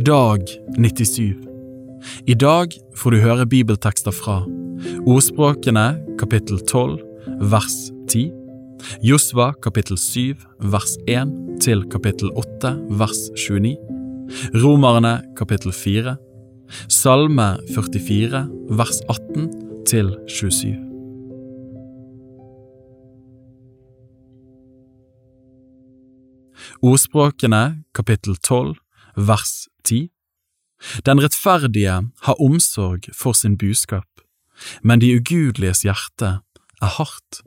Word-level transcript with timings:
Dag 0.00 0.40
97 0.78 1.36
I 2.24 2.34
dag 2.34 2.72
får 2.96 3.12
du 3.12 3.18
høre 3.20 3.44
bibeltekster 3.44 4.14
fra 4.16 4.38
Ordspråkene 5.04 5.82
kapittel 6.16 6.56
12 6.64 7.02
vers 7.52 7.76
10 8.08 8.30
Josva 9.04 9.50
kapittel 9.60 9.98
7 10.00 10.40
vers 10.72 10.94
1 11.04 11.34
til 11.60 11.84
kapittel 11.92 12.32
8 12.32 12.72
vers 12.96 13.20
29 13.36 13.76
Romerne 14.64 15.18
kapittel 15.36 15.76
4 15.76 16.16
Salme 16.88 17.50
44 17.68 18.46
vers 18.80 19.02
18 19.04 19.50
til 19.84 20.14
27 20.24 20.78
Ordspråkene 26.80 27.82
kapittel 27.92 28.40
12 28.40 28.78
vers 29.28 29.69
10 29.84 30.10
Den 31.06 31.20
rettferdige 31.20 31.96
har 32.24 32.40
omsorg 32.40 33.10
for 33.12 33.32
sin 33.36 33.58
buskap, 33.58 34.08
men 34.82 35.00
de 35.00 35.12
ugudeliges 35.16 35.82
hjerte 35.84 36.40
er 36.80 36.94
hardt. 36.96 37.42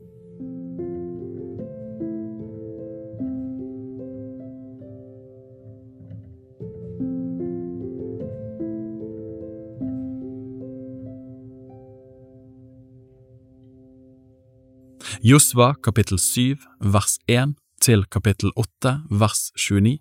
Josva 15.23 15.73
kapittel 15.79 16.19
7 16.19 16.57
vers 16.79 17.17
1 17.31 17.55
til 17.79 18.03
kapittel 18.11 18.51
8 18.59 18.97
vers 19.09 19.51
29 19.55 19.99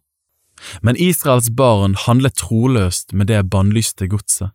Men 0.83 0.97
Israels 0.97 1.51
barn 1.51 1.95
handlet 2.07 2.39
troløst 2.43 3.13
med 3.13 3.31
det 3.33 3.43
bannlyste 3.51 4.09
godset. 4.11 4.53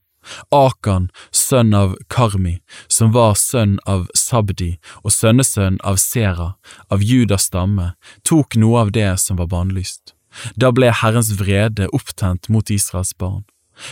Akan, 0.51 1.07
sønn 1.31 1.73
av 1.73 1.95
Karmi, 2.11 2.57
som 2.87 3.13
var 3.15 3.37
sønn 3.39 3.77
av 3.87 4.07
Sabdi 4.15 4.73
og 5.03 5.13
sønnesønn 5.15 5.79
av 5.87 5.99
Sera, 6.03 6.53
av 6.91 7.03
Judas 7.03 7.47
stamme, 7.47 7.93
tok 8.27 8.59
noe 8.59 8.85
av 8.85 8.91
det 8.91 9.13
som 9.23 9.39
var 9.39 9.47
bannlyst. 9.53 10.13
Da 10.59 10.73
ble 10.75 10.91
Herrens 10.91 11.31
vrede 11.39 11.87
opptent 11.95 12.49
mot 12.51 12.69
Israels 12.69 13.13
barn. 13.17 13.45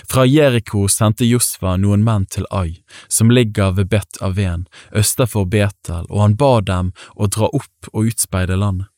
Fra 0.09 0.25
Jeriko 0.25 0.87
sendte 0.89 1.27
Josfa 1.29 1.75
noen 1.77 2.03
menn 2.05 2.25
til 2.25 2.47
Ai, 2.49 2.81
som 3.07 3.29
ligger 3.29 3.75
ved 3.77 3.91
Bet 3.93 4.17
Aven, 4.21 4.65
østafor 4.91 5.45
Betel, 5.45 6.07
og 6.09 6.21
han 6.23 6.37
ba 6.39 6.57
dem 6.65 6.91
å 7.15 7.29
dra 7.29 7.51
opp 7.53 7.91
og 7.93 8.09
utspeide 8.09 8.57
landet. 8.57 8.89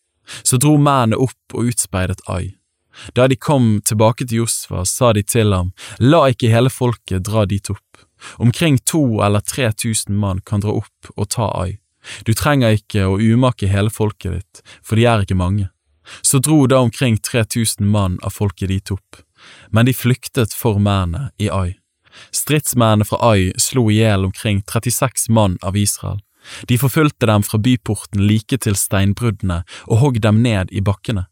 Så 0.43 0.59
dro 0.59 0.75
mennene 0.75 1.19
opp 1.23 1.55
og 1.55 1.71
utspeidet 1.71 2.23
Ai. 2.27 2.56
Da 3.13 3.27
de 3.27 3.35
kom 3.35 3.81
tilbake 3.85 4.27
til 4.27 4.43
Josfa, 4.43 4.85
sa 4.85 5.13
de 5.13 5.23
til 5.23 5.53
ham, 5.53 5.73
la 5.99 6.27
ikke 6.31 6.51
hele 6.53 6.71
folket 6.73 7.25
dra 7.27 7.45
dit 7.45 7.69
opp. 7.69 8.01
Omkring 8.41 8.79
to 8.85 9.21
eller 9.21 9.45
tre 9.45 9.71
tusen 9.73 10.17
mann 10.17 10.41
kan 10.45 10.63
dra 10.63 10.73
opp 10.79 11.11
og 11.15 11.29
ta 11.29 11.51
Ai. 11.59 11.77
Du 12.25 12.33
trenger 12.33 12.79
ikke 12.79 13.05
å 13.05 13.19
umake 13.19 13.69
hele 13.69 13.91
folket 13.93 14.39
ditt, 14.39 14.61
for 14.81 14.97
de 14.97 15.05
er 15.05 15.25
ikke 15.25 15.37
mange. 15.37 15.69
Så 16.23 16.39
dro 16.39 16.65
da 16.71 16.79
omkring 16.79 17.17
tre 17.19 17.43
tusen 17.43 17.89
mann 17.91 18.15
av 18.23 18.33
folket 18.33 18.71
dit 18.71 18.91
opp 18.95 19.27
men 19.69 19.85
de 19.85 19.93
flyktet 19.93 20.53
for 20.53 20.79
mennene 20.79 21.31
i 21.37 21.49
Ai. 21.49 21.77
Stridsmennene 22.33 23.05
fra 23.05 23.19
Ai 23.33 23.51
slo 23.61 23.87
i 23.91 23.99
hjel 23.99 24.25
omkring 24.25 24.63
36 24.65 25.29
mann 25.29 25.57
av 25.61 25.77
Israel. 25.77 26.19
De 26.67 26.77
forfulgte 26.79 27.27
dem 27.27 27.43
fra 27.43 27.59
byporten 27.59 28.23
like 28.27 28.57
til 28.63 28.77
steinbruddene 28.79 29.63
og 29.87 30.01
hogg 30.03 30.21
dem 30.23 30.41
ned 30.41 30.71
i 30.71 30.81
bakkene. 30.81 31.27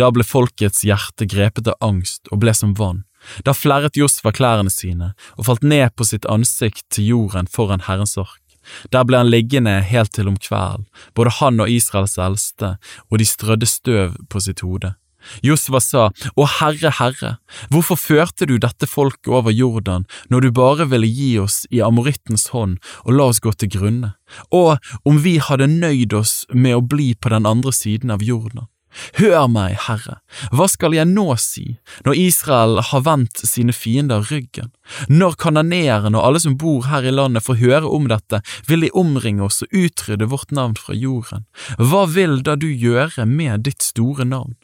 Da 0.00 0.10
ble 0.14 0.24
folkets 0.26 0.84
hjerte 0.86 1.28
grepet 1.28 1.68
av 1.72 1.78
angst 1.84 2.30
og 2.32 2.40
ble 2.44 2.54
som 2.56 2.74
vann. 2.78 3.04
Da 3.44 3.54
flerret 3.56 3.98
Josfa 3.98 4.32
klærne 4.34 4.70
sine 4.70 5.12
og 5.36 5.48
falt 5.48 5.64
ned 5.66 5.94
på 5.96 6.06
sitt 6.06 6.28
ansikt 6.30 6.84
til 6.94 7.10
jorden 7.12 7.50
foran 7.50 7.86
Herrens 7.88 8.16
ark. 8.20 8.42
Der 8.90 9.06
ble 9.06 9.20
han 9.22 9.30
liggende 9.30 9.78
helt 9.86 10.12
til 10.14 10.28
om 10.30 10.38
kvelden, 10.42 10.86
både 11.14 11.36
han 11.38 11.62
og 11.62 11.70
Israels 11.70 12.16
eldste, 12.18 12.76
og 13.10 13.20
de 13.22 13.26
strødde 13.26 13.66
støv 13.70 14.16
på 14.30 14.42
sitt 14.42 14.62
hode. 14.66 14.96
Josva 15.42 15.80
sa, 15.82 16.02
Å 16.38 16.44
Herre, 16.58 16.92
Herre, 17.00 17.32
hvorfor 17.72 17.98
førte 17.98 18.46
du 18.46 18.56
dette 18.62 18.86
folket 18.86 19.32
over 19.32 19.50
Jordan 19.54 20.06
når 20.30 20.46
du 20.46 20.50
bare 20.54 20.86
ville 20.90 21.08
gi 21.10 21.32
oss 21.42 21.64
i 21.74 21.82
amorittens 21.82 22.48
hånd 22.54 22.78
og 23.04 23.16
la 23.16 23.26
oss 23.32 23.42
gå 23.42 23.52
til 23.58 23.72
grunne? 23.74 24.14
Og 24.54 24.78
om 25.08 25.18
vi 25.24 25.36
hadde 25.42 25.70
nøyd 25.72 26.14
oss 26.14 26.44
med 26.54 26.78
å 26.78 26.84
bli 26.94 27.12
på 27.18 27.34
den 27.34 27.48
andre 27.48 27.74
siden 27.74 28.14
av 28.14 28.22
Jordan? 28.22 28.68
Hør 29.18 29.46
meg, 29.50 29.76
Herre, 29.86 30.18
hva 30.54 30.66
skal 30.70 30.96
jeg 30.96 31.08
nå 31.10 31.28
si, 31.40 31.76
når 32.06 32.18
Israel 32.20 32.82
har 32.90 33.04
vendt 33.06 33.42
sine 33.48 33.74
fiender 33.76 34.26
ryggen? 34.30 34.72
Når 35.12 35.38
kanoneerne 35.42 36.16
og 36.16 36.28
alle 36.28 36.42
som 36.42 36.58
bor 36.60 36.86
her 36.90 37.06
i 37.06 37.14
landet 37.14 37.44
får 37.46 37.60
høre 37.62 37.94
om 37.98 38.08
dette, 38.10 38.42
vil 38.68 38.86
de 38.86 38.92
omringe 38.96 39.44
oss 39.46 39.62
og 39.66 39.74
utrydde 39.74 40.30
vårt 40.32 40.54
navn 40.56 40.76
fra 40.80 40.96
jorden. 40.96 41.46
Hva 41.78 42.06
vil 42.10 42.40
da 42.46 42.56
du 42.56 42.68
gjøre 42.70 43.26
med 43.28 43.66
ditt 43.68 43.84
store 43.84 44.28
navn? 44.28 44.56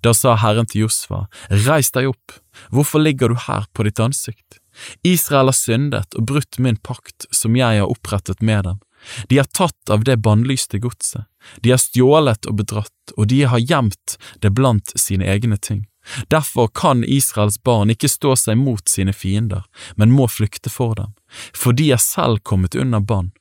Da 0.00 0.14
sa 0.16 0.36
Herren 0.40 0.68
til 0.70 0.86
Josfa, 0.86 1.26
reis 1.66 1.92
deg 1.92 2.08
opp, 2.08 2.38
hvorfor 2.72 3.02
ligger 3.02 3.32
du 3.32 3.36
her 3.46 3.66
på 3.76 3.84
ditt 3.84 4.00
ansikt? 4.00 4.60
Israel 5.06 5.50
har 5.50 5.56
syndet 5.56 6.16
og 6.16 6.26
brutt 6.28 6.58
min 6.62 6.76
pakt 6.76 7.28
som 7.34 7.56
jeg 7.56 7.80
har 7.80 7.92
opprettet 7.92 8.42
med 8.44 8.64
dem. 8.68 8.80
De 9.28 9.38
har 9.38 9.48
tatt 9.50 9.90
av 9.90 10.04
det 10.04 10.16
bannlyste 10.22 10.78
godset, 10.82 11.26
de 11.62 11.72
har 11.74 11.82
stjålet 11.82 12.46
og 12.46 12.58
bedratt, 12.62 13.14
og 13.16 13.28
de 13.30 13.42
har 13.46 13.62
gjemt 13.62 14.16
det 14.42 14.50
blant 14.56 14.92
sine 14.98 15.26
egne 15.26 15.56
ting. 15.56 15.86
Derfor 16.30 16.68
kan 16.68 17.04
Israels 17.04 17.58
barn 17.62 17.90
ikke 17.90 18.10
stå 18.10 18.36
seg 18.38 18.58
mot 18.58 18.88
sine 18.88 19.12
fiender, 19.12 19.64
men 19.96 20.14
må 20.14 20.28
flykte 20.30 20.70
for 20.70 20.94
dem, 20.94 21.14
for 21.54 21.74
de 21.74 21.90
er 21.94 22.02
selv 22.02 22.42
kommet 22.46 22.78
under 22.78 23.02
bann. 23.02 23.32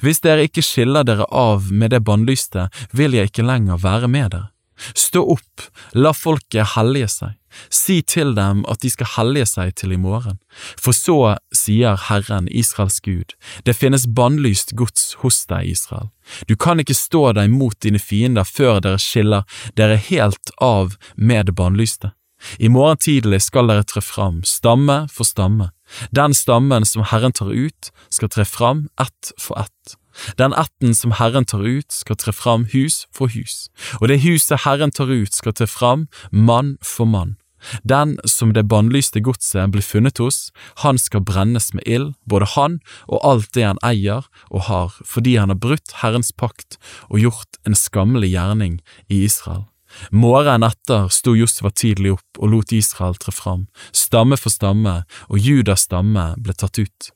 Hvis 0.00 0.22
dere 0.24 0.46
ikke 0.46 0.62
skiller 0.64 1.04
dere 1.04 1.26
av 1.28 1.70
med 1.72 1.92
det 1.92 2.04
bannlyste, 2.06 2.68
vil 2.92 3.16
jeg 3.16 3.32
ikke 3.32 3.46
lenger 3.46 3.82
være 3.82 4.08
med 4.08 4.30
dere. 4.32 4.53
Stå 4.94 5.22
opp, 5.36 5.64
la 5.94 6.12
folket 6.16 6.74
hellige 6.74 7.08
seg, 7.12 7.34
si 7.70 8.00
til 8.02 8.34
dem 8.34 8.64
at 8.70 8.82
de 8.82 8.90
skal 8.90 9.10
hellige 9.14 9.46
seg 9.52 9.74
til 9.78 9.94
i 9.94 10.00
morgen, 10.00 10.40
for 10.80 10.96
så 10.96 11.36
sier 11.54 11.98
Herren, 12.08 12.48
Israels 12.50 12.98
Gud, 13.04 13.36
det 13.64 13.76
finnes 13.78 14.08
bannlyst 14.10 14.74
gods 14.78 15.14
hos 15.22 15.44
deg, 15.50 15.70
Israel. 15.76 16.10
Du 16.48 16.56
kan 16.56 16.82
ikke 16.82 16.96
stå 16.98 17.32
deg 17.38 17.52
mot 17.52 17.78
dine 17.84 18.02
fiender 18.02 18.48
før 18.48 18.82
dere 18.84 19.02
skiller 19.02 19.46
dere 19.78 20.00
helt 20.10 20.54
av 20.60 20.98
med 21.14 21.50
det 21.50 21.56
bannlyste. 21.58 22.14
I 22.58 22.68
morgen 22.68 23.00
tidlig 23.00 23.40
skal 23.46 23.70
dere 23.70 23.86
tre 23.88 24.02
fram, 24.04 24.42
stamme 24.44 25.04
for 25.12 25.24
stamme. 25.28 25.70
Den 26.12 26.34
stammen 26.36 26.84
som 26.88 27.06
Herren 27.08 27.32
tar 27.32 27.52
ut, 27.52 27.90
skal 28.10 28.32
tre 28.32 28.44
fram 28.44 28.88
ett 29.00 29.32
for 29.40 29.60
ett. 29.62 29.96
Den 30.38 30.54
ætten 30.56 30.94
som 30.94 31.16
Herren 31.18 31.44
tar 31.44 31.64
ut, 31.64 31.92
skal 31.92 32.16
tre 32.16 32.32
fram 32.32 32.66
hus 32.72 33.06
for 33.14 33.32
hus, 33.32 33.68
og 34.00 34.08
det 34.08 34.22
huset 34.24 34.64
Herren 34.64 34.94
tar 34.94 35.10
ut, 35.10 35.34
skal 35.34 35.54
tre 35.54 35.66
fram 35.66 36.08
mann 36.30 36.76
for 36.82 37.04
mann. 37.04 37.36
Den 37.82 38.18
som 38.28 38.52
det 38.52 38.66
bannlyste 38.68 39.22
godset 39.24 39.72
blir 39.72 39.84
funnet 39.84 40.20
hos, 40.20 40.50
han 40.84 40.98
skal 41.00 41.24
brennes 41.24 41.72
med 41.74 41.86
ild, 41.88 42.14
både 42.28 42.50
han 42.54 42.80
og 43.08 43.22
alt 43.24 43.52
det 43.56 43.64
han 43.64 43.80
eier 43.84 44.26
og 44.50 44.66
har, 44.68 44.96
fordi 45.04 45.36
han 45.40 45.52
har 45.52 45.60
brutt 45.60 45.96
Herrens 46.02 46.32
pakt 46.32 46.78
og 47.08 47.22
gjort 47.24 47.60
en 47.64 47.78
skammelig 47.78 48.34
gjerning 48.34 48.80
i 49.08 49.24
Israel. 49.24 49.64
Morgenen 50.10 50.66
etter 50.66 51.06
sto 51.14 51.36
Josef 51.38 51.70
tidlig 51.78 52.16
opp 52.16 52.40
og 52.40 52.50
lot 52.50 52.72
Israel 52.74 53.14
tre 53.20 53.34
fram, 53.34 53.68
stamme 53.94 54.38
for 54.40 54.50
stamme, 54.50 55.02
og 55.30 55.38
Judas 55.38 55.86
stamme 55.86 56.32
ble 56.42 56.56
tatt 56.58 56.82
ut. 56.82 57.13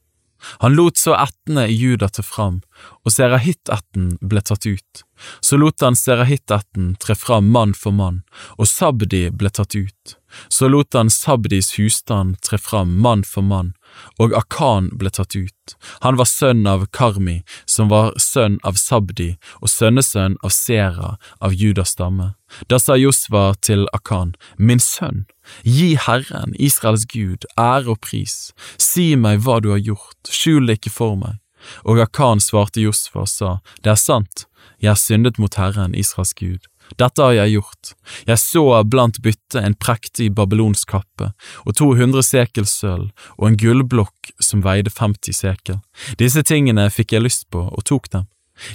Han 0.62 0.76
lot 0.78 0.98
så 0.98 1.16
ættene 1.18 1.66
i 1.68 1.76
Juda 1.76 2.08
til 2.12 2.26
fram, 2.26 2.60
og 3.04 3.14
Serahitt-ætten 3.14 4.16
ble 4.22 4.42
tatt 4.42 4.66
ut. 4.66 5.02
Så 5.42 5.58
lot 5.58 5.82
han 5.82 5.98
Serahitt-ætten 5.98 6.94
tre 7.02 7.16
fram 7.18 7.50
mann 7.54 7.74
for 7.74 7.94
mann, 7.94 8.22
og 8.58 8.70
Sabdi 8.70 9.28
ble 9.34 9.50
tatt 9.50 9.74
ut. 9.74 10.16
Så 10.52 10.68
lot 10.70 10.94
han 10.94 11.10
Sabdis 11.10 11.74
husstand 11.78 12.38
tre 12.44 12.60
fram 12.60 12.98
mann 13.02 13.24
for 13.26 13.42
mann, 13.42 13.74
og 14.18 14.34
Akan 14.36 14.90
ble 14.98 15.10
tatt 15.14 15.36
ut. 15.36 15.76
Han 16.04 16.18
var 16.18 16.28
sønn 16.28 16.66
av 16.66 16.86
Karmi, 16.94 17.42
som 17.66 17.90
var 17.92 18.14
sønn 18.20 18.58
av 18.66 18.78
Sabdi 18.80 19.34
og 19.60 19.70
sønnesønn 19.72 20.38
av 20.44 20.54
Sera 20.54 21.16
av 21.44 21.54
Judas 21.54 21.94
stamme. 21.96 22.32
Da 22.68 22.78
sa 22.80 22.96
Josva 22.96 23.52
til 23.60 23.86
Akan, 23.92 24.34
Min 24.56 24.80
sønn, 24.80 25.26
gi 25.64 25.96
Herren, 26.00 26.54
Israels 26.58 27.04
Gud, 27.06 27.44
ære 27.58 27.92
og 27.94 28.00
pris, 28.00 28.52
si 28.78 29.14
meg 29.16 29.44
hva 29.44 29.60
du 29.60 29.70
har 29.74 29.82
gjort, 29.82 30.18
skjul 30.28 30.68
det 30.68 30.80
ikke 30.80 30.94
for 30.94 31.18
meg. 31.20 31.38
Og 31.84 32.00
Akan 32.00 32.40
svarte 32.40 32.80
Josfa 32.80 33.24
og 33.26 33.28
sa, 33.28 33.58
Det 33.82 33.92
er 33.92 34.00
sant, 34.00 34.46
jeg 34.80 34.92
har 34.92 35.00
syndet 35.00 35.38
mot 35.38 35.54
Herren, 35.54 35.94
Israels 35.94 36.34
Gud. 36.34 36.66
Dette 36.96 37.22
har 37.22 37.34
jeg 37.36 37.58
gjort. 37.58 37.92
Jeg 38.26 38.40
så 38.40 38.64
blant 38.84 39.20
byttet 39.24 39.60
en 39.60 39.76
prektig 39.76 40.30
babylonsk 40.36 40.94
kappe 40.94 41.32
og 41.64 41.74
200 41.76 42.24
sekel 42.24 42.66
sølv 42.68 43.10
og 43.36 43.46
en 43.48 43.58
gullblokk 43.60 44.32
som 44.40 44.62
veide 44.64 44.92
50 44.94 45.36
sekel. 45.36 45.80
Disse 46.18 46.42
tingene 46.46 46.88
fikk 46.90 47.16
jeg 47.16 47.26
lyst 47.26 47.48
på 47.52 47.66
og 47.68 47.84
tok 47.84 48.10
dem. 48.14 48.28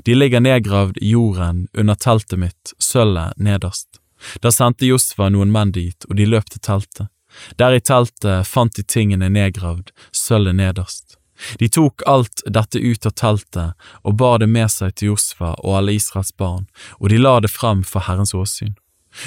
De 0.05 0.15
ligger 0.15 0.39
nedgravd 0.39 0.97
i 1.01 1.09
jorden 1.11 1.67
under 1.73 1.95
teltet 1.95 2.39
mitt, 2.39 2.75
sølvet 2.79 3.35
nederst. 3.37 3.99
Da 4.39 4.51
sendte 4.51 4.87
Josfa 4.87 5.27
noen 5.29 5.51
menn 5.51 5.73
dit, 5.75 6.07
og 6.07 6.15
de 6.15 6.27
løp 6.29 6.47
til 6.51 6.63
teltet. 6.63 7.09
Der 7.59 7.75
i 7.75 7.81
teltet 7.81 8.47
fant 8.47 8.77
de 8.77 8.85
tingene 8.87 9.27
nedgravd, 9.33 9.91
sølvet 10.15 10.55
nederst. 10.55 11.17
De 11.59 11.69
tok 11.69 12.05
alt 12.09 12.43
dette 12.45 12.79
ut 12.79 13.05
av 13.05 13.15
teltet 13.19 13.89
og 14.03 14.17
bar 14.21 14.39
det 14.43 14.49
med 14.51 14.71
seg 14.71 14.95
til 14.95 15.13
Josfa 15.13 15.53
og 15.59 15.79
alle 15.79 15.97
Israels 15.97 16.33
barn, 16.37 16.67
og 16.99 17.09
de 17.13 17.19
la 17.21 17.39
det 17.43 17.51
frem 17.53 17.83
for 17.87 18.05
Herrens 18.07 18.35
åsyn. 18.37 18.75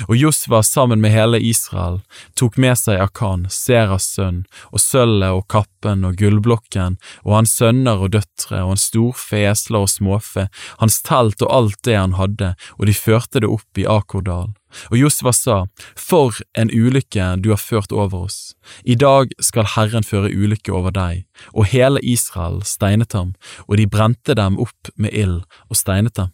Og 0.09 0.17
Josva 0.19 0.63
sammen 0.67 1.01
med 1.03 1.15
hele 1.15 1.41
Israel 1.41 2.01
tok 2.39 2.59
med 2.61 2.79
seg 2.81 3.01
Akan, 3.03 3.47
Seras 3.53 4.09
sønn, 4.17 4.45
og 4.73 4.83
sølvet 4.83 5.39
og 5.39 5.47
kappen 5.53 6.05
og 6.07 6.19
gullblokken 6.21 6.99
og 7.25 7.33
hans 7.39 7.57
sønner 7.59 8.03
og 8.03 8.15
døtre 8.17 8.63
og 8.65 8.75
hans 8.75 8.89
storfe, 8.91 9.43
esler 9.51 9.87
og 9.87 9.93
småfe, 9.93 10.49
hans 10.83 11.01
telt 11.07 11.43
og 11.45 11.53
alt 11.53 11.83
det 11.87 11.99
han 11.99 12.17
hadde, 12.21 12.55
og 12.79 12.87
de 12.89 12.97
førte 12.97 13.43
det 13.43 13.51
opp 13.51 13.81
i 13.81 13.89
Akordal. 13.89 14.55
Og 14.91 14.99
Josva 14.99 15.33
sa, 15.33 15.57
For 15.97 16.37
en 16.59 16.71
ulykke 16.71 17.29
du 17.41 17.51
har 17.55 17.61
ført 17.61 17.93
over 17.93 18.27
oss. 18.27 18.55
I 18.85 18.97
dag 18.99 19.33
skal 19.41 19.69
Herren 19.77 20.05
føre 20.05 20.33
ulykke 20.33 20.75
over 20.75 20.93
deg. 20.93 21.25
Og 21.55 21.71
hele 21.73 22.03
Israel 22.03 22.63
steinet 22.67 23.17
ham, 23.17 23.35
og 23.67 23.79
de 23.81 23.89
brente 23.89 24.37
dem 24.37 24.59
opp 24.61 24.93
med 24.97 25.15
ild 25.15 25.45
og 25.71 25.81
steinet 25.81 26.17
dem. 26.19 26.33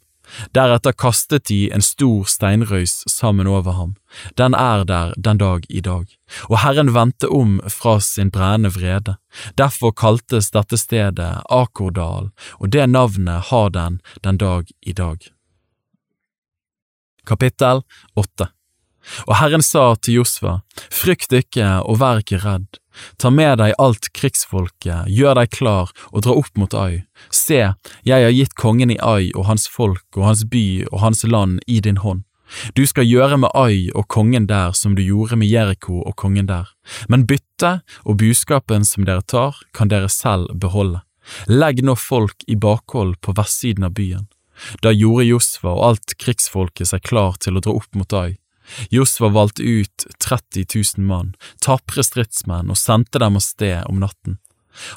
Deretter 0.54 0.92
kastet 0.92 1.48
de 1.50 1.70
en 1.74 1.82
stor 1.82 2.28
steinrøys 2.28 3.02
sammen 3.10 3.46
over 3.46 3.72
ham. 3.72 3.94
Den 4.38 4.54
er 4.54 4.84
der 4.84 5.12
den 5.16 5.38
dag 5.38 5.66
i 5.68 5.80
dag. 5.80 6.06
Og 6.48 6.58
Herren 6.62 6.94
vendte 6.94 7.28
om 7.28 7.60
fra 7.68 7.98
sin 8.00 8.30
brennende 8.30 8.72
vrede. 8.74 9.16
Derfor 9.58 9.92
kaltes 9.92 10.50
dette 10.50 10.76
stedet 10.76 11.42
Akordal, 11.50 12.30
og 12.60 12.72
det 12.72 12.88
navnet 12.88 13.50
har 13.50 13.70
den 13.70 14.00
den 14.24 14.38
dag 14.38 14.68
i 14.82 14.92
dag. 14.92 15.18
Kapittel 17.26 17.82
8 18.16 18.50
Og 19.26 19.36
Herren 19.40 19.64
sa 19.64 19.92
til 19.98 20.20
Josva, 20.20 20.60
frykt 20.92 21.34
ikke 21.36 21.80
og 21.82 22.00
vær 22.02 22.22
ikke 22.22 22.42
redd, 22.44 22.80
ta 23.18 23.30
med 23.32 23.58
deg 23.60 23.74
alt 23.82 24.10
krigsfolket, 24.16 25.08
gjør 25.08 25.40
deg 25.40 25.54
klar 25.54 25.92
og 26.10 26.24
dra 26.26 26.36
opp 26.38 26.52
mot 26.60 26.74
Ai. 26.76 27.04
Se, 27.30 27.62
jeg 28.06 28.26
har 28.26 28.34
gitt 28.34 28.54
kongen 28.58 28.92
i 28.94 29.00
Ai 29.00 29.32
og 29.34 29.48
hans 29.48 29.68
folk 29.70 30.04
og 30.18 30.28
hans 30.28 30.44
by 30.48 30.84
og 30.90 31.00
hans 31.04 31.24
land 31.24 31.60
i 31.66 31.80
din 31.84 32.02
hånd. 32.04 32.24
Du 32.76 32.84
skal 32.86 33.08
gjøre 33.08 33.38
med 33.40 33.54
Ai 33.56 33.88
og 33.96 34.08
kongen 34.12 34.46
der 34.50 34.74
som 34.76 34.96
du 34.96 35.02
gjorde 35.02 35.38
med 35.40 35.48
Jeriko 35.48 36.02
og 36.02 36.16
kongen 36.20 36.50
der, 36.50 36.68
men 37.08 37.24
byttet 37.26 37.80
og 38.04 38.18
buskapen 38.20 38.84
som 38.84 39.08
dere 39.08 39.24
tar, 39.24 39.56
kan 39.72 39.88
dere 39.88 40.10
selv 40.12 40.52
beholde. 40.60 41.00
Legg 41.48 41.80
nå 41.86 41.94
folk 41.96 42.44
i 42.50 42.58
bakhold 42.58 43.16
på 43.22 43.34
vestsiden 43.38 43.86
av 43.88 43.96
byen. 43.96 44.28
Da 44.84 44.92
gjorde 44.92 45.26
Josva 45.30 45.72
og 45.72 45.84
alt 45.86 46.14
krigsfolket 46.20 46.90
seg 46.90 47.04
klar 47.06 47.38
til 47.40 47.56
å 47.56 47.64
dra 47.64 47.74
opp 47.78 47.96
mot 47.96 48.18
Ai. 48.18 48.36
Josva 48.90 49.28
valgte 49.32 49.62
ut 49.62 50.06
30 50.24 50.66
000 50.98 51.06
mann, 51.06 51.34
tapre 51.64 52.04
stridsmenn, 52.04 52.70
og 52.70 52.80
sendte 52.80 53.22
dem 53.22 53.38
av 53.38 53.44
sted 53.44 53.84
om 53.88 54.00
natten. 54.02 54.38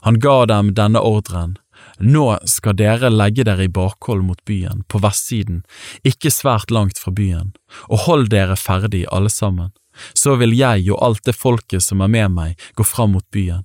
Han 0.07 0.19
ga 0.23 0.45
dem 0.47 0.73
denne 0.75 1.01
ordren, 1.03 1.57
nå 1.99 2.39
skal 2.47 2.75
dere 2.79 3.09
legge 3.11 3.43
dere 3.47 3.67
i 3.67 3.71
bakhold 3.71 4.23
mot 4.23 4.39
byen, 4.47 4.83
på 4.87 4.99
vestsiden, 5.03 5.63
ikke 6.03 6.31
svært 6.31 6.71
langt 6.71 6.99
fra 6.99 7.11
byen, 7.11 7.53
og 7.87 8.05
hold 8.07 8.29
dere 8.31 8.55
ferdig 8.59 9.05
alle 9.11 9.31
sammen. 9.31 9.71
Så 10.13 10.35
vil 10.39 10.55
jeg 10.55 10.89
og 10.91 11.01
alt 11.03 11.23
det 11.27 11.37
folket 11.37 11.83
som 11.83 12.03
er 12.03 12.11
med 12.11 12.31
meg, 12.35 12.59
gå 12.75 12.83
fram 12.83 13.15
mot 13.15 13.27
byen. 13.31 13.63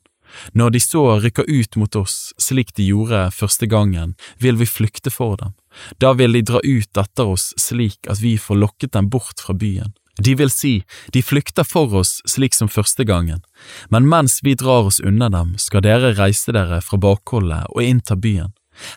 Når 0.54 0.70
de 0.70 0.80
så 0.80 1.02
rykker 1.18 1.48
ut 1.48 1.76
mot 1.76 1.96
oss, 1.98 2.32
slik 2.38 2.74
de 2.76 2.86
gjorde 2.86 3.30
første 3.34 3.66
gangen, 3.66 4.14
vil 4.38 4.60
vi 4.60 4.66
flykte 4.66 5.10
for 5.10 5.34
dem. 5.40 5.56
Da 5.98 6.12
vil 6.14 6.38
de 6.38 6.44
dra 6.46 6.60
ut 6.62 7.00
etter 7.02 7.32
oss 7.34 7.50
slik 7.58 8.06
at 8.10 8.22
vi 8.22 8.36
får 8.38 8.62
lokket 8.62 8.94
dem 8.94 9.10
bort 9.10 9.42
fra 9.42 9.54
byen. 9.58 9.90
De 10.18 10.34
vil 10.34 10.50
si, 10.50 10.82
de 11.12 11.22
flykter 11.22 11.64
for 11.64 11.94
oss 12.02 12.18
slik 12.28 12.54
som 12.54 12.68
første 12.68 13.04
gangen, 13.04 13.44
men 13.88 14.08
mens 14.08 14.40
vi 14.42 14.56
drar 14.58 14.90
oss 14.90 15.00
unna 15.00 15.30
dem, 15.30 15.54
skal 15.58 15.84
dere 15.86 16.14
reise 16.18 16.52
dere 16.52 16.80
fra 16.84 16.98
bakholdet 17.00 17.70
og 17.70 17.82
innta 17.84 18.16
byen. 18.16 18.52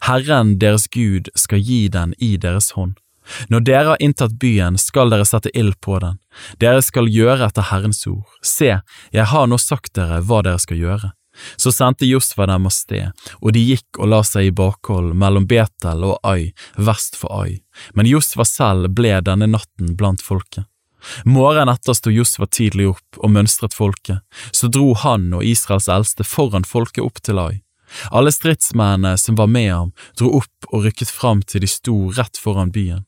Herren 0.07 0.57
deres 0.59 0.87
Gud 0.87 1.29
skal 1.35 1.59
gi 1.59 1.87
den 1.91 2.13
i 2.17 2.35
deres 2.37 2.71
hånd. 2.77 2.97
Når 3.47 3.63
dere 3.63 3.87
har 3.93 4.01
inntatt 4.03 4.35
byen, 4.39 4.77
skal 4.77 5.11
dere 5.13 5.25
sette 5.27 5.51
ild 5.55 5.77
på 5.81 5.99
den. 6.03 6.19
Dere 6.59 6.81
skal 6.83 7.07
gjøre 7.07 7.47
etter 7.47 7.69
Herrens 7.69 8.03
ord. 8.07 8.27
Se, 8.43 8.79
jeg 9.15 9.27
har 9.31 9.47
nå 9.47 9.59
sagt 9.61 9.93
dere 9.95 10.19
hva 10.27 10.41
dere 10.43 10.59
skal 10.59 10.81
gjøre. 10.81 11.13
Så 11.57 11.71
sendte 11.73 12.05
Josfa 12.05 12.45
dem 12.45 12.67
av 12.69 12.73
sted, 12.75 13.09
og 13.41 13.55
de 13.55 13.63
gikk 13.63 13.97
og 13.97 14.11
la 14.11 14.19
seg 14.27 14.51
i 14.51 14.53
bakhold 14.53 15.15
mellom 15.17 15.47
Betel 15.49 16.03
og 16.05 16.19
Ai, 16.29 16.51
vest 16.77 17.17
for 17.17 17.33
Ai, 17.41 17.63
men 17.97 18.09
Josfa 18.09 18.45
selv 18.45 18.91
ble 18.93 19.15
denne 19.25 19.49
natten 19.49 19.95
blant 19.97 20.21
folket. 20.21 20.67
Morgenen 21.25 21.73
etter 21.73 21.97
sto 21.97 22.11
Josfa 22.13 22.47
tidlig 22.47 22.89
opp 22.93 23.19
og 23.19 23.33
mønstret 23.35 23.75
folket, 23.75 24.23
så 24.51 24.69
dro 24.71 24.93
han 25.03 25.31
og 25.33 25.45
Israels 25.47 25.89
eldste 25.91 26.25
foran 26.27 26.67
folket 26.67 27.03
opp 27.03 27.21
til 27.23 27.41
Ai. 27.41 27.61
Alle 28.09 28.31
stridsmennene 28.33 29.17
som 29.17 29.37
var 29.37 29.47
med 29.47 29.69
ham, 29.71 29.91
dro 30.17 30.31
opp 30.39 30.69
og 30.71 30.87
rykket 30.87 31.11
fram 31.13 31.43
til 31.45 31.63
de 31.63 31.69
sto 31.69 31.97
rett 32.17 32.39
foran 32.39 32.73
byen. 32.73 33.05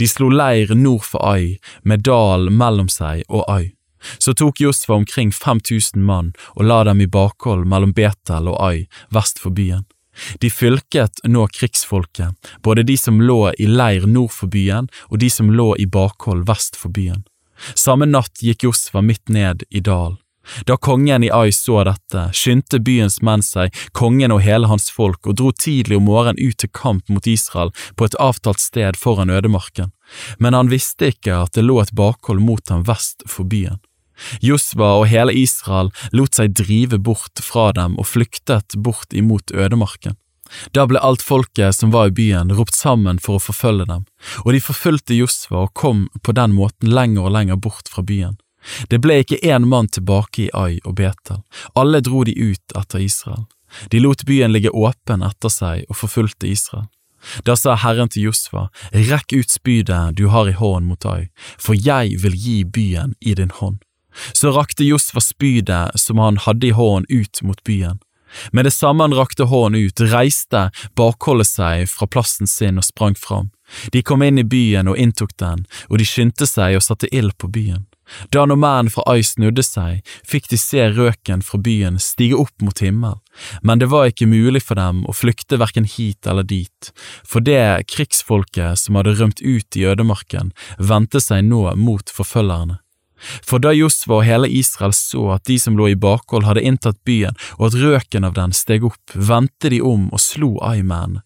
De 0.00 0.08
slo 0.08 0.30
leir 0.32 0.74
nord 0.74 1.04
for 1.04 1.22
Ai, 1.26 1.58
med 1.82 2.04
dalen 2.06 2.56
mellom 2.56 2.88
seg 2.92 3.24
og 3.28 3.44
Ai. 3.50 3.74
Så 4.18 4.34
tok 4.34 4.60
Josfa 4.60 4.94
omkring 4.94 5.32
5000 5.32 6.02
mann 6.04 6.32
og 6.54 6.64
la 6.64 6.82
dem 6.84 7.00
i 7.00 7.10
bakhold 7.10 7.66
mellom 7.66 7.92
Betel 7.96 8.48
og 8.52 8.60
Ai, 8.62 8.86
vest 9.10 9.40
for 9.42 9.54
byen. 9.54 9.84
De 10.40 10.50
fylket 10.50 11.22
nå 11.24 11.46
krigsfolket, 11.52 12.52
både 12.62 12.82
de 12.82 12.96
som 12.96 13.20
lå 13.20 13.52
i 13.58 13.66
leir 13.66 14.06
nord 14.06 14.32
for 14.32 14.52
byen 14.52 14.90
og 15.08 15.18
de 15.22 15.30
som 15.30 15.50
lå 15.50 15.74
i 15.76 15.86
bakhold 15.86 16.46
vest 16.48 16.76
for 16.76 16.92
byen. 16.92 17.24
Samme 17.74 18.06
natt 18.06 18.42
gikk 18.44 18.66
Josfa 18.68 19.02
midt 19.02 19.28
ned 19.28 19.64
i 19.70 19.80
dalen. 19.80 20.18
Da 20.64 20.76
kongen 20.76 21.24
i 21.24 21.30
Ai 21.30 21.52
så 21.52 21.80
dette, 21.84 22.28
skyndte 22.32 22.78
byens 22.78 23.18
menn 23.22 23.42
seg, 23.42 23.74
kongen 23.92 24.30
og 24.30 24.44
hele 24.44 24.70
hans 24.70 24.90
folk, 24.94 25.26
og 25.26 25.38
dro 25.40 25.50
tidlig 25.52 25.98
om 25.98 26.06
morgenen 26.06 26.38
ut 26.38 26.58
til 26.62 26.70
kamp 26.70 27.08
mot 27.10 27.26
Israel 27.26 27.72
på 27.96 28.06
et 28.06 28.18
avtalt 28.22 28.62
sted 28.62 28.98
foran 29.00 29.30
ødemarken, 29.30 29.90
men 30.38 30.54
han 30.54 30.70
visste 30.70 31.10
ikke 31.10 31.42
at 31.46 31.58
det 31.58 31.66
lå 31.66 31.80
et 31.82 31.94
bakhold 31.98 32.42
mot 32.42 32.62
ham 32.70 32.86
vest 32.86 33.26
for 33.26 33.48
byen. 33.48 33.82
Josva 34.40 34.94
og 35.00 35.08
hele 35.10 35.34
Israel 35.36 35.90
lot 36.12 36.38
seg 36.38 36.54
drive 36.56 36.98
bort 36.98 37.42
fra 37.42 37.70
dem 37.76 37.98
og 38.00 38.08
flyktet 38.12 38.76
bort 38.76 39.12
imot 39.12 39.52
ødemarken. 39.52 40.16
Da 40.72 40.86
ble 40.86 41.00
alt 41.02 41.22
folket 41.26 41.74
som 41.74 41.90
var 41.90 42.08
i 42.08 42.14
byen 42.14 42.52
ropt 42.54 42.74
sammen 42.74 43.18
for 43.22 43.38
å 43.38 43.42
forfølge 43.42 43.88
dem, 43.90 44.04
og 44.44 44.52
de 44.54 44.62
forfulgte 44.62 45.16
Josva 45.16 45.66
og 45.66 45.74
kom 45.74 46.06
på 46.22 46.34
den 46.38 46.54
måten 46.54 46.92
lenger 46.94 47.26
og 47.26 47.34
lenger 47.34 47.58
bort 47.58 47.90
fra 47.90 48.04
byen. 48.06 48.38
Det 48.90 48.98
ble 49.02 49.20
ikke 49.22 49.42
én 49.46 49.66
mann 49.70 49.88
tilbake 49.88 50.46
i 50.46 50.50
Ai 50.54 50.78
og 50.84 50.96
Betel, 50.98 51.42
alle 51.74 52.02
dro 52.02 52.24
de 52.26 52.34
ut 52.34 52.78
etter 52.78 53.02
Israel. 53.02 53.46
De 53.90 54.00
lot 54.00 54.24
byen 54.26 54.54
ligge 54.54 54.70
åpen 54.70 55.22
etter 55.26 55.52
seg 55.52 55.86
og 55.90 55.98
forfulgte 56.02 56.50
Israel. 56.50 56.86
Da 57.46 57.56
sa 57.58 57.74
Herren 57.80 58.10
til 58.12 58.28
Josva, 58.28 58.68
rekk 58.94 59.34
ut 59.34 59.50
spydet 59.50 60.14
du 60.18 60.28
har 60.30 60.48
i 60.48 60.54
hånden 60.54 60.90
mot 60.90 61.06
Ai, 61.10 61.28
for 61.58 61.74
jeg 61.74 62.20
vil 62.22 62.36
gi 62.38 62.58
byen 62.64 63.16
i 63.20 63.34
din 63.34 63.50
hånd. 63.50 63.82
Så 64.32 64.52
rakte 64.56 64.86
Josfa 64.86 65.20
spydet 65.20 66.00
som 66.00 66.18
han 66.22 66.40
hadde 66.46 66.70
i 66.70 66.74
hånden 66.76 67.06
ut 67.08 67.42
mot 67.42 67.62
byen. 67.64 68.00
Med 68.52 68.66
det 68.66 68.74
samme 68.74 69.04
han 69.04 69.14
rakte 69.14 69.44
hånden 69.44 69.88
ut, 69.88 70.00
reiste 70.00 70.70
bakholdet 70.96 71.48
seg 71.48 71.86
fra 71.90 72.08
plassen 72.10 72.50
sin 72.50 72.80
og 72.80 72.84
sprang 72.84 73.14
fram. 73.18 73.50
De 73.92 74.02
kom 74.02 74.22
inn 74.22 74.38
i 74.38 74.46
byen 74.46 74.88
og 74.90 74.98
inntok 74.98 75.34
den, 75.42 75.66
og 75.90 75.98
de 75.98 76.06
skyndte 76.06 76.46
seg 76.46 76.78
og 76.78 76.84
satte 76.86 77.10
ild 77.14 77.34
på 77.38 77.50
byen. 77.50 77.86
Da 78.30 78.44
når 78.46 78.60
mennene 78.62 78.92
fra 78.94 79.02
Ai 79.10 79.24
snudde 79.26 79.64
seg, 79.66 80.06
fikk 80.22 80.46
de 80.52 80.58
se 80.60 80.84
røken 80.94 81.42
fra 81.42 81.58
byen 81.58 81.98
stige 81.98 82.38
opp 82.38 82.62
mot 82.62 82.78
himmel, 82.78 83.18
men 83.66 83.82
det 83.82 83.90
var 83.90 84.12
ikke 84.12 84.30
mulig 84.30 84.62
for 84.62 84.78
dem 84.78 85.02
å 85.10 85.14
flykte 85.16 85.58
hverken 85.58 85.88
hit 85.90 86.28
eller 86.30 86.46
dit, 86.46 86.92
for 87.26 87.42
det 87.42 87.88
krigsfolket 87.90 88.78
som 88.78 89.00
hadde 89.00 89.16
rømt 89.18 89.42
ut 89.42 89.78
i 89.78 89.86
ødemarken, 89.90 90.54
vendte 90.78 91.22
seg 91.22 91.48
nå 91.50 91.66
mot 91.74 92.14
forfølgerne. 92.14 92.78
For 93.18 93.62
da 93.62 93.72
Josva 93.72 94.20
og 94.20 94.26
hele 94.28 94.48
Israel 94.52 94.94
så 94.96 95.30
at 95.36 95.46
de 95.48 95.58
som 95.60 95.76
lå 95.78 95.90
i 95.92 95.98
bakhold 95.98 96.46
hadde 96.48 96.64
inntatt 96.64 96.98
byen 97.08 97.36
og 97.56 97.70
at 97.70 97.78
røken 97.80 98.28
av 98.28 98.36
den 98.36 98.52
steg 98.56 98.84
opp, 98.84 99.14
vendte 99.14 99.72
de 99.72 99.80
om 99.80 100.10
og 100.12 100.22
slo 100.22 100.56
Ai-mennene. 100.64 101.22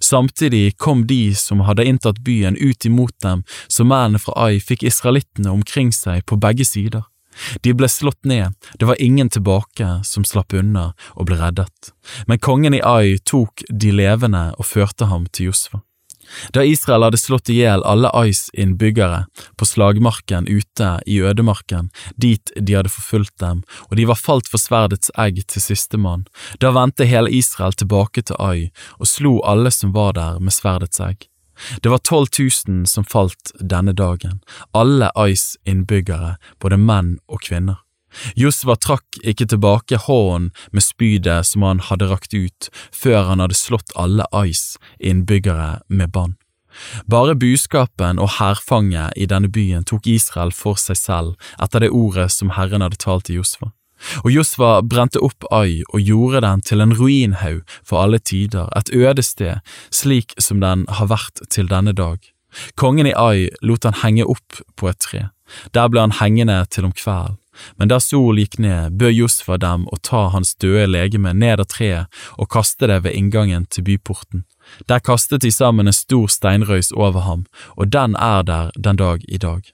Samtidig 0.00 0.76
kom 0.76 1.06
de 1.06 1.34
som 1.38 1.60
hadde 1.60 1.84
inntatt 1.86 2.18
byen 2.26 2.56
ut 2.58 2.84
imot 2.84 3.14
dem, 3.22 3.44
så 3.68 3.86
mennene 3.86 4.18
fra 4.18 4.34
Ai 4.48 4.58
fikk 4.58 4.82
israelittene 4.82 5.52
omkring 5.54 5.92
seg 5.94 6.26
på 6.26 6.38
begge 6.40 6.66
sider. 6.66 7.06
De 7.62 7.70
ble 7.70 7.86
slått 7.86 8.24
ned, 8.26 8.54
det 8.78 8.88
var 8.90 8.98
ingen 9.02 9.30
tilbake 9.30 10.00
som 10.04 10.26
slapp 10.26 10.56
unna 10.58 10.90
og 11.14 11.28
ble 11.30 11.38
reddet, 11.38 11.92
men 12.26 12.42
kongen 12.42 12.74
i 12.74 12.82
Ai 12.82 13.18
tok 13.22 13.62
de 13.70 13.94
levende 13.94 14.48
og 14.58 14.66
førte 14.66 15.06
ham 15.12 15.28
til 15.30 15.52
Josfa. 15.52 15.84
Da 16.52 16.64
Israel 16.64 17.06
hadde 17.06 17.20
slått 17.20 17.50
i 17.52 17.58
hjel 17.60 17.84
alle 17.88 18.10
Ais 18.16 18.48
innbyggere 18.52 19.24
på 19.56 19.68
slagmarken 19.68 20.48
ute 20.48 20.90
i 21.06 21.20
ødemarken, 21.20 21.90
dit 22.16 22.52
de 22.56 22.76
hadde 22.76 22.92
forfulgt 22.92 23.38
dem, 23.42 23.62
og 23.88 23.96
de 23.96 24.06
var 24.08 24.20
falt 24.20 24.50
for 24.50 24.60
sverdets 24.62 25.12
egg 25.18 25.40
til 25.48 25.64
sistemann, 25.64 26.26
da 26.60 26.72
vendte 26.76 27.08
hele 27.08 27.32
Israel 27.32 27.76
tilbake 27.76 28.24
til 28.28 28.38
Ai 28.38 28.70
og 28.98 29.10
slo 29.10 29.38
alle 29.44 29.72
som 29.74 29.94
var 29.96 30.14
der 30.18 30.38
med 30.40 30.54
sverdets 30.54 31.00
egg. 31.00 31.28
Det 31.82 31.90
var 31.90 32.04
tolv 32.06 32.30
tusen 32.30 32.84
som 32.86 33.04
falt 33.04 33.52
denne 33.58 33.92
dagen, 33.92 34.38
alle 34.72 35.10
Ais 35.18 35.56
innbyggere, 35.66 36.36
både 36.62 36.78
menn 36.78 37.16
og 37.26 37.42
kvinner. 37.48 37.82
Josva 38.38 38.76
trakk 38.76 39.20
ikke 39.22 39.48
tilbake 39.52 40.00
hånden 40.06 40.50
med 40.72 40.84
spydet 40.84 41.46
som 41.46 41.64
han 41.66 41.82
hadde 41.88 42.10
rakt 42.10 42.34
ut 42.34 42.68
før 42.94 43.30
han 43.30 43.44
hadde 43.44 43.58
slått 43.58 43.94
alle 43.96 44.26
Ais 44.32 44.76
innbyggere 44.98 45.80
med 45.88 46.12
bann. 46.14 46.36
Bare 47.10 47.34
buskapen 47.34 48.20
og 48.22 48.36
hærfanget 48.38 49.16
i 49.16 49.26
denne 49.26 49.50
byen 49.50 49.86
tok 49.88 50.06
Israel 50.06 50.52
for 50.54 50.78
seg 50.78 50.98
selv 51.00 51.50
etter 51.62 51.82
det 51.82 51.90
ordet 51.90 52.30
som 52.32 52.54
Herren 52.54 52.84
hadde 52.84 53.00
talt 53.02 53.26
til 53.28 53.40
Josva. 53.40 53.72
Og 54.22 54.30
Josva 54.30 54.78
brente 54.86 55.18
opp 55.24 55.46
Ai 55.50 55.82
og 55.88 56.00
gjorde 56.00 56.44
den 56.44 56.62
til 56.62 56.84
en 56.84 56.94
ruinhaug 56.94 57.64
for 57.82 57.98
alle 58.04 58.20
tider, 58.22 58.68
et 58.78 58.92
øde 58.94 59.24
sted, 59.26 59.58
slik 59.90 60.36
som 60.38 60.62
den 60.62 60.86
har 60.86 61.10
vært 61.10 61.42
til 61.50 61.66
denne 61.70 61.92
dag. 61.92 62.22
Kongen 62.78 63.10
i 63.10 63.16
Ai 63.16 63.48
lot 63.60 63.84
han 63.84 63.98
henge 64.04 64.28
opp 64.28 64.62
på 64.78 64.88
et 64.88 65.00
tre. 65.02 65.26
Der 65.74 65.88
ble 65.88 66.00
han 66.06 66.16
hengende 66.20 66.64
til 66.70 66.88
om 66.88 66.92
kvelden. 66.92 67.38
Men 67.76 67.90
der 67.90 67.98
sol 67.98 68.38
gikk 68.38 68.58
ned, 68.62 68.94
bød 69.00 69.16
Josfa 69.16 69.56
dem 69.58 69.88
å 69.90 69.96
ta 70.02 70.28
hans 70.34 70.54
døde 70.62 70.86
legeme 70.86 71.32
ned 71.34 71.58
av 71.58 71.66
treet 71.72 72.20
og 72.38 72.50
kaste 72.54 72.86
det 72.86 73.00
ved 73.02 73.16
inngangen 73.18 73.66
til 73.66 73.86
byporten. 73.88 74.44
Der 74.86 75.02
kastet 75.02 75.42
de 75.42 75.50
sammen 75.50 75.88
en 75.88 75.96
stor 75.96 76.28
steinrøys 76.30 76.92
over 76.92 77.26
ham, 77.26 77.46
og 77.76 77.90
den 77.90 78.14
er 78.14 78.46
der 78.46 78.70
den 78.76 79.00
dag 79.00 79.24
i 79.28 79.40
dag. 79.42 79.64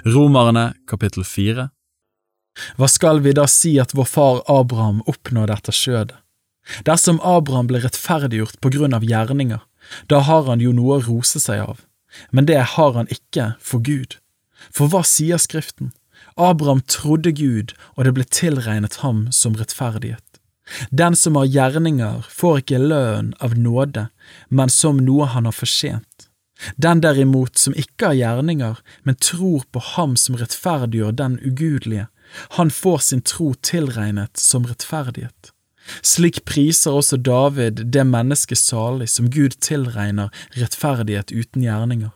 Romerne 0.00 0.72
kapittel 0.88 1.24
4 1.24 1.66
Hva 2.80 2.88
skal 2.88 3.18
vi 3.20 3.34
da 3.36 3.44
si 3.50 3.74
at 3.80 3.92
vår 3.92 4.06
far 4.08 4.38
Abraham 4.48 5.02
oppnådde 5.10 5.52
etter 5.52 5.76
skjødet? 5.76 6.16
Dersom 6.86 7.18
Abraham 7.26 7.68
ble 7.68 7.82
rettferdiggjort 7.82 8.56
på 8.64 8.70
grunn 8.72 8.96
av 8.96 9.04
gjerninger, 9.04 9.60
da 10.08 10.22
har 10.24 10.46
han 10.48 10.62
jo 10.64 10.72
noe 10.72 10.96
å 10.96 11.04
rose 11.04 11.42
seg 11.42 11.60
av, 11.66 11.82
men 12.30 12.48
det 12.48 12.60
har 12.72 12.96
han 12.96 13.10
ikke 13.12 13.52
for 13.60 13.84
Gud. 13.84 14.16
For 14.72 14.88
hva 14.88 15.02
sier 15.04 15.42
Skriften? 15.42 15.92
Abraham 16.40 16.80
trodde 16.88 17.34
Gud, 17.36 17.74
og 17.98 18.06
det 18.06 18.14
ble 18.16 18.24
tilregnet 18.24 19.02
ham 19.02 19.26
som 19.34 19.58
rettferdighet. 19.58 20.24
Den 20.88 21.18
som 21.18 21.36
har 21.36 21.50
gjerninger, 21.50 22.22
får 22.32 22.62
ikke 22.62 22.80
lønn 22.80 23.34
av 23.44 23.58
nåde, 23.58 24.08
men 24.48 24.72
som 24.72 25.02
noe 25.04 25.28
han 25.34 25.50
har 25.50 25.58
fortjent. 25.58 26.31
Den 26.76 27.02
derimot 27.02 27.58
som 27.58 27.74
ikke 27.78 28.12
har 28.12 28.18
gjerninger, 28.18 28.78
men 29.02 29.18
tror 29.20 29.64
på 29.72 29.82
Ham 29.94 30.16
som 30.16 30.38
rettferdiggjør 30.40 31.16
den 31.18 31.38
ugudelige, 31.42 32.08
han 32.56 32.70
får 32.70 32.98
sin 33.08 33.22
tro 33.22 33.52
tilregnet 33.60 34.40
som 34.40 34.64
rettferdighet. 34.68 35.52
Slik 36.02 36.44
priser 36.46 36.94
også 36.94 37.18
David 37.18 37.82
det 37.92 38.04
mennesket 38.06 38.60
salig 38.60 39.10
som 39.10 39.30
Gud 39.30 39.58
tilregner 39.60 40.30
rettferdighet 40.56 41.34
uten 41.34 41.64
gjerninger. 41.66 42.12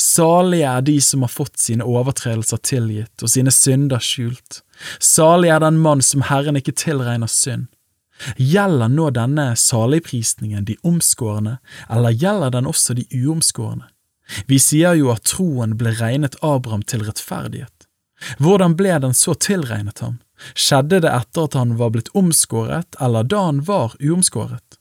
Salige 0.00 0.70
er 0.70 0.82
de 0.86 0.96
som 1.02 1.24
har 1.26 1.32
fått 1.32 1.58
sine 1.60 1.86
overtredelser 1.86 2.60
tilgitt 2.64 3.22
og 3.22 3.30
sine 3.30 3.52
synder 3.54 4.02
skjult. 4.02 4.62
Salig 5.02 5.50
er 5.52 5.62
den 5.62 5.78
mann 5.82 6.02
som 6.02 6.24
Herren 6.28 6.58
ikke 6.58 6.76
tilregner 6.78 7.30
synd. 7.30 7.68
Gjelder 8.36 8.88
nå 8.88 9.08
denne 9.14 9.52
saligprisningen 9.58 10.64
de 10.64 10.76
omskårne, 10.86 11.58
eller 11.90 12.14
gjelder 12.14 12.54
den 12.54 12.68
også 12.70 12.96
de 12.98 13.06
uomskårne? 13.10 13.88
Vi 14.48 14.58
sier 14.62 14.96
jo 14.96 15.10
at 15.12 15.26
troen 15.28 15.74
ble 15.80 15.92
regnet 15.98 16.38
Abraham 16.40 16.82
til 16.88 17.04
rettferdighet. 17.04 17.88
Hvordan 18.40 18.76
ble 18.78 18.94
den 19.02 19.16
så 19.16 19.34
tilregnet 19.36 20.00
ham? 20.00 20.20
Skjedde 20.56 21.02
det 21.04 21.12
etter 21.12 21.48
at 21.48 21.56
han 21.58 21.76
var 21.78 21.92
blitt 21.92 22.12
omskåret, 22.16 22.96
eller 23.00 23.26
da 23.28 23.44
han 23.50 23.60
var 23.68 23.98
uomskåret? 24.00 24.78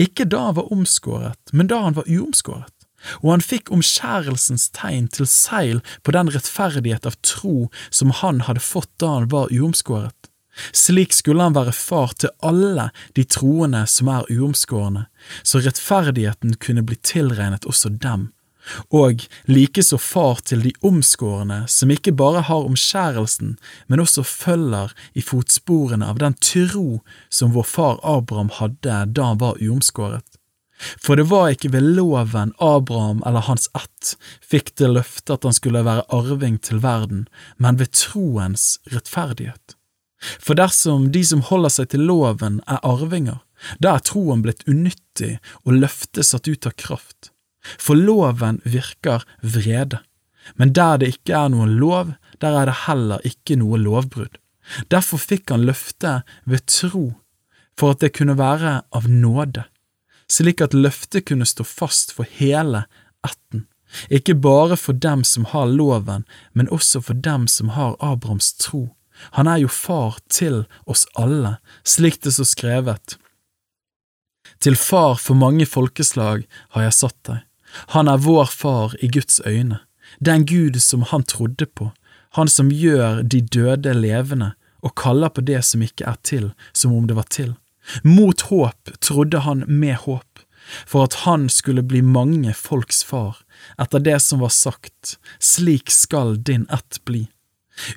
Ikke 0.00 0.24
da 0.24 0.46
han 0.48 0.56
var 0.56 0.72
omskåret, 0.72 1.52
men 1.52 1.68
da 1.70 1.82
han 1.84 1.98
var 1.98 2.08
uomskåret 2.08 2.80
og 3.20 3.30
han 3.32 3.44
fikk 3.44 3.70
omskjærelsens 3.74 4.68
tegn 4.76 5.08
til 5.12 5.28
seil 5.30 5.80
på 6.04 6.14
den 6.16 6.30
rettferdighet 6.32 7.08
av 7.08 7.16
tro 7.24 7.70
som 7.88 8.12
han 8.20 8.44
hadde 8.48 8.64
fått 8.64 8.90
da 9.02 9.14
han 9.18 9.30
var 9.32 9.52
uomskåret. 9.54 10.16
Slik 10.72 11.14
skulle 11.16 11.42
han 11.42 11.56
være 11.56 11.74
far 11.76 12.14
til 12.18 12.32
alle 12.46 12.90
de 13.16 13.24
troende 13.24 13.84
som 13.90 14.10
er 14.12 14.28
uomskårne, 14.32 15.06
så 15.42 15.62
rettferdigheten 15.64 16.56
kunne 16.62 16.84
bli 16.86 16.98
tilregnet 17.06 17.66
også 17.68 17.92
dem, 18.02 18.28
og 18.94 19.24
likeså 19.48 19.98
far 19.98 20.42
til 20.46 20.64
de 20.66 20.72
omskårne 20.86 21.62
som 21.68 21.90
ikke 21.90 22.12
bare 22.16 22.44
har 22.48 22.66
omskjærelsen, 22.68 23.56
men 23.88 24.02
også 24.04 24.24
følger 24.26 24.92
i 25.14 25.24
fotsporene 25.24 26.06
av 26.06 26.20
den 26.20 26.36
tro 26.44 27.00
som 27.32 27.54
vår 27.56 27.66
far 27.68 28.04
Abraham 28.04 28.52
hadde 28.60 29.00
da 29.16 29.32
han 29.32 29.40
var 29.40 29.60
uomskåret. 29.62 30.26
For 30.80 31.16
det 31.16 31.28
var 31.28 31.50
ikke 31.52 31.72
ved 31.74 31.84
loven 31.96 32.54
Abraham 32.58 33.20
eller 33.26 33.44
hans 33.44 33.68
ett 33.76 34.14
fikk 34.40 34.72
det 34.80 34.88
løftet 34.94 35.34
at 35.34 35.44
han 35.44 35.56
skulle 35.56 35.84
være 35.84 36.06
arving 36.08 36.56
til 36.64 36.80
verden, 36.84 37.26
men 37.58 37.80
ved 37.80 37.92
troens 37.92 38.78
rettferdighet. 38.92 39.76
For 40.20 40.58
dersom 40.58 41.08
de 41.14 41.22
som 41.24 41.42
holder 41.48 41.72
seg 41.72 41.92
til 41.94 42.04
loven, 42.04 42.60
er 42.68 42.82
arvinger, 42.86 43.40
da 43.80 43.96
er 43.96 44.04
troen 44.04 44.42
blitt 44.44 44.66
unyttig 44.68 45.38
og 45.64 45.78
løftet 45.80 46.28
satt 46.28 46.48
ut 46.48 46.68
av 46.68 46.76
kraft. 46.80 47.32
For 47.80 47.96
loven 47.96 48.60
virker 48.64 49.24
vrede, 49.40 50.00
men 50.56 50.72
der 50.76 51.00
det 51.00 51.14
ikke 51.14 51.36
er 51.36 51.50
noen 51.52 51.76
lov, 51.80 52.14
der 52.40 52.56
er 52.56 52.68
det 52.68 52.78
heller 52.86 53.24
ikke 53.28 53.58
noe 53.60 53.80
lovbrudd. 53.80 54.38
Derfor 54.92 55.20
fikk 55.20 55.50
han 55.52 55.66
løftet 55.68 56.28
ved 56.48 56.64
tro, 56.68 57.10
for 57.76 57.94
at 57.94 58.04
det 58.04 58.14
kunne 58.16 58.38
være 58.38 58.80
av 58.96 59.08
nåde, 59.08 59.64
slik 60.30 60.60
at 60.64 60.76
løftet 60.76 61.26
kunne 61.28 61.48
stå 61.48 61.64
fast 61.66 62.14
for 62.16 62.28
hele 62.38 62.84
ætten, 63.26 63.66
ikke 64.08 64.36
bare 64.38 64.76
for 64.78 64.96
dem 64.96 65.24
som 65.26 65.48
har 65.50 65.68
loven, 65.68 66.24
men 66.54 66.70
også 66.70 67.02
for 67.02 67.18
dem 67.18 67.48
som 67.50 67.72
har 67.74 67.96
Abrahams 67.98 68.52
tro 68.60 68.86
han 69.36 69.48
er 69.48 69.62
jo 69.62 69.68
far 69.68 70.18
til 70.28 70.64
oss 70.86 71.06
alle, 71.14 71.56
slik 71.84 72.20
det 72.24 72.34
så 72.36 72.46
skrevet. 72.48 73.16
Til 74.60 74.76
far 74.76 75.16
for 75.20 75.38
mange 75.38 75.66
folkeslag 75.66 76.44
har 76.76 76.88
jeg 76.88 76.98
satt 76.98 77.18
deg. 77.28 77.40
Han 77.94 78.10
er 78.10 78.22
vår 78.24 78.50
far 78.50 78.96
i 79.00 79.08
Guds 79.08 79.40
øyne, 79.46 79.80
den 80.18 80.44
Gud 80.46 80.80
som 80.82 81.06
han 81.06 81.22
trodde 81.22 81.66
på, 81.66 81.92
han 82.38 82.48
som 82.48 82.70
gjør 82.70 83.22
de 83.22 83.40
døde 83.40 83.94
levende 83.94 84.52
og 84.80 84.94
kaller 84.98 85.32
på 85.34 85.44
det 85.44 85.62
som 85.66 85.82
ikke 85.84 86.06
er 86.08 86.18
til, 86.26 86.50
som 86.72 86.94
om 86.96 87.06
det 87.06 87.16
var 87.18 87.28
til. 87.30 87.54
Mot 88.04 88.40
håp 88.50 88.92
trodde 89.00 89.42
han 89.44 89.64
med 89.66 89.96
håp, 90.04 90.44
for 90.86 91.08
at 91.08 91.22
han 91.26 91.48
skulle 91.48 91.82
bli 91.82 92.02
mange 92.02 92.54
folks 92.54 93.02
far, 93.04 93.40
etter 93.80 94.02
det 94.02 94.18
som 94.22 94.42
var 94.44 94.52
sagt, 94.54 95.18
slik 95.38 95.90
skal 95.90 96.36
din 96.36 96.66
ett 96.70 97.00
bli. 97.04 97.26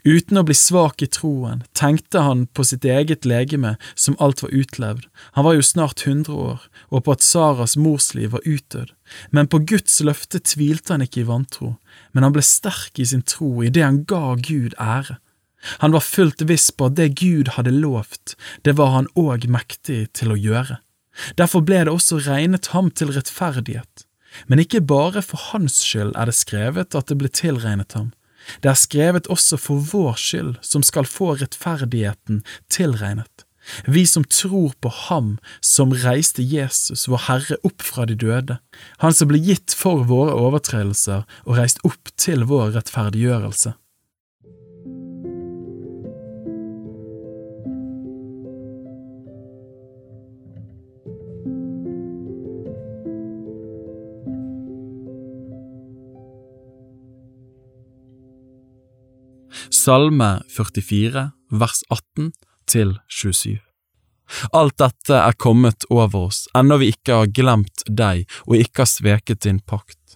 Uten 0.03 0.39
å 0.39 0.43
bli 0.47 0.55
svak 0.57 1.01
i 1.03 1.09
troen 1.11 1.63
tenkte 1.77 2.23
han 2.25 2.45
på 2.47 2.65
sitt 2.67 2.85
eget 2.85 3.27
legeme 3.29 3.75
som 3.95 4.17
alt 4.23 4.43
var 4.43 4.53
utlevd, 4.53 5.07
han 5.37 5.47
var 5.47 5.57
jo 5.57 5.65
snart 5.65 6.05
hundre 6.07 6.37
år, 6.49 6.61
og 6.89 7.05
på 7.05 7.15
at 7.15 7.25
Saras 7.25 7.75
morsliv 7.79 8.35
var 8.35 8.45
utdødd, 8.45 8.93
men 9.31 9.49
på 9.49 9.63
Guds 9.73 9.99
løfte 10.05 10.41
tvilte 10.43 10.95
han 10.95 11.05
ikke 11.05 11.23
i 11.23 11.27
vantro, 11.29 11.75
men 12.13 12.27
han 12.27 12.35
ble 12.35 12.45
sterk 12.45 12.99
i 12.99 13.09
sin 13.09 13.25
tro 13.25 13.63
i 13.63 13.71
det 13.73 13.85
han 13.85 14.03
ga 14.09 14.35
Gud 14.39 14.77
ære. 14.79 15.19
Han 15.79 15.93
var 15.95 16.03
fullt 16.03 16.41
viss 16.47 16.71
på 16.75 16.89
at 16.89 16.97
det 16.99 17.13
Gud 17.21 17.53
hadde 17.55 17.71
lovt, 17.71 18.35
det 18.67 18.75
var 18.79 18.91
han 18.97 19.11
òg 19.19 19.47
mektig 19.51 20.09
til 20.17 20.33
å 20.33 20.39
gjøre. 20.39 20.79
Derfor 21.37 21.63
ble 21.63 21.83
det 21.85 21.93
også 21.93 22.19
regnet 22.25 22.71
ham 22.73 22.89
til 22.91 23.13
rettferdighet. 23.13 24.07
Men 24.49 24.61
ikke 24.63 24.81
bare 24.81 25.21
for 25.21 25.51
hans 25.51 25.77
skyld 25.85 26.15
er 26.17 26.29
det 26.29 26.37
skrevet 26.37 26.97
at 26.97 27.09
det 27.09 27.19
ble 27.19 27.29
tilregnet 27.29 27.93
ham, 27.97 28.11
det 28.63 28.71
er 28.73 28.79
skrevet 28.79 29.29
også 29.31 29.59
for 29.61 29.81
vår 29.93 30.19
skyld, 30.19 30.53
som 30.61 30.83
skal 30.85 31.09
få 31.09 31.35
rettferdigheten 31.41 32.43
tilregnet. 32.71 33.45
Vi 33.87 34.05
som 34.05 34.25
tror 34.27 34.73
på 34.83 34.89
Ham 35.07 35.37
som 35.63 35.93
reiste 35.95 36.43
Jesus, 36.43 37.07
vår 37.07 37.21
Herre, 37.29 37.59
opp 37.63 37.81
fra 37.81 38.05
de 38.05 38.17
døde, 38.19 38.59
Han 38.99 39.13
som 39.15 39.29
ble 39.31 39.39
gitt 39.39 39.75
for 39.77 40.03
våre 40.03 40.35
overtredelser 40.35 41.23
og 41.45 41.57
reist 41.57 41.79
opp 41.87 42.11
til 42.19 42.43
vår 42.49 42.75
rettferdiggjørelse. 42.75 43.73
Salme 59.83 60.41
44, 60.47 61.31
vers 61.51 61.81
18 61.89 62.29
til 62.71 62.93
27. 63.11 63.57
Alt 64.55 64.77
dette 64.79 65.17
er 65.17 65.35
kommet 65.35 65.83
over 65.91 66.29
oss, 66.29 66.45
ennå 66.55 66.77
vi 66.79 66.93
ikke 66.93 67.17
har 67.17 67.31
glemt 67.35 67.83
deg 67.89 68.21
og 68.45 68.61
ikke 68.61 68.85
har 68.85 68.91
sveket 68.91 69.41
din 69.43 69.59
pakt. 69.59 70.15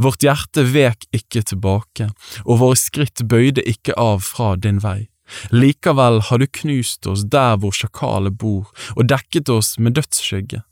Vårt 0.00 0.24
hjerte 0.24 0.64
vek 0.70 1.04
ikke 1.12 1.44
tilbake, 1.50 2.08
og 2.46 2.62
våre 2.62 2.80
skritt 2.80 3.26
bøyde 3.28 3.66
ikke 3.68 3.98
av 4.00 4.24
fra 4.24 4.54
din 4.56 4.80
vei. 4.80 5.10
Likevel 5.52 6.22
har 6.30 6.40
du 6.40 6.48
knust 6.62 7.04
oss 7.12 7.28
der 7.28 7.60
hvor 7.60 7.76
sjakalet 7.76 8.40
bor, 8.40 8.72
og 8.96 9.12
dekket 9.12 9.52
oss 9.52 9.74
med 9.76 9.98
dødsskygge. 10.00 10.64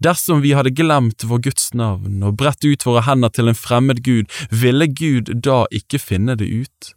Dersom 0.00 0.40
vi 0.40 0.56
hadde 0.56 0.72
glemt 0.72 1.28
vår 1.28 1.48
Guds 1.50 1.72
navn 1.76 2.22
og 2.24 2.40
bredt 2.40 2.64
ut 2.64 2.88
våre 2.88 3.04
hender 3.04 3.34
til 3.34 3.52
en 3.52 3.64
fremmed 3.66 4.00
Gud, 4.06 4.32
ville 4.48 4.88
Gud 4.88 5.36
da 5.44 5.66
ikke 5.68 6.00
finne 6.00 6.40
det 6.40 6.48
ut? 6.48 6.94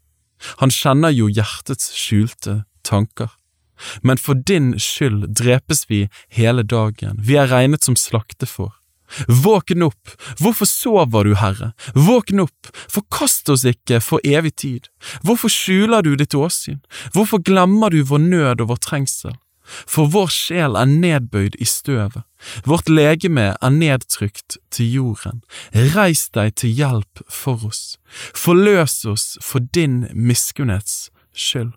Han 0.62 0.74
kjenner 0.74 1.13
jo 1.13 1.29
hjertets 1.32 1.91
skjulte 1.98 2.63
tanker. 2.88 3.32
Men 4.01 4.17
for 4.17 4.34
din 4.34 4.74
skyld 4.82 5.29
drepes 5.38 5.86
vi 5.89 6.08
hele 6.34 6.63
dagen, 6.65 7.20
vi 7.22 7.38
er 7.38 7.50
regnet 7.51 7.86
som 7.86 7.98
slaktefår. 8.00 8.74
Våkn 9.32 9.86
opp, 9.86 10.12
hvorfor 10.41 10.67
sover 10.67 11.24
du, 11.24 11.34
Herre? 11.39 11.72
Våkn 11.96 12.41
opp, 12.44 12.72
forkast 12.91 13.48
oss 13.53 13.63
ikke 13.67 14.01
for 14.03 14.24
evig 14.27 14.58
tid. 14.60 14.89
Hvorfor 15.24 15.51
skjuler 15.51 16.03
du 16.03 16.15
ditt 16.20 16.36
åsyn? 16.36 16.82
Hvorfor 17.15 17.39
glemmer 17.39 17.94
du 17.94 18.01
vår 18.03 18.25
nød 18.25 18.65
og 18.65 18.74
vår 18.74 18.82
trengsel? 18.84 19.38
For 19.63 20.12
vår 20.12 20.32
sjel 20.32 20.75
er 20.79 20.91
nedbøyd 20.91 21.56
i 21.60 21.67
støvet, 21.67 22.26
vårt 22.65 22.89
legeme 22.89 23.53
er 23.62 23.74
nedtrykt 23.74 24.58
til 24.74 24.91
jorden. 25.00 25.41
Reis 25.96 26.27
deg 26.34 26.56
til 26.62 26.74
hjelp 26.77 27.24
for 27.29 27.67
oss, 27.67 27.98
forløs 28.36 29.03
oss 29.06 29.38
for 29.44 29.63
din 29.74 30.06
miskunnhets 30.13 31.10
skyld. 31.34 31.74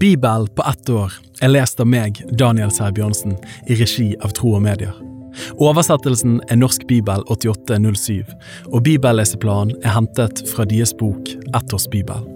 Bibel 0.00 0.48
på 0.48 0.62
ett 0.70 0.90
år 0.92 1.12
er 1.40 1.48
lest 1.48 1.80
av 1.80 1.88
meg, 1.88 2.20
Daniel 2.36 2.68
Sæbjørnsen, 2.68 3.38
i 3.64 3.78
regi 3.80 4.10
av 4.20 4.36
Tro 4.36 4.52
og 4.58 4.64
Medier. 4.66 4.92
Oversettelsen 5.56 6.38
er 6.50 6.60
Norsk 6.60 6.84
bibel 6.88 7.24
8807, 7.32 8.24
og 8.68 8.84
bibelleseplanen 8.84 9.76
er 9.82 9.96
hentet 9.96 10.44
fra 10.52 10.68
deres 10.68 10.92
bok 11.00 11.32
Ett 11.56 11.72
års 11.72 11.88
bibel. 11.88 12.35